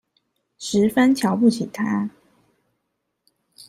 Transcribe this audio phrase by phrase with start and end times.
[0.57, 2.09] 十分瞧不起他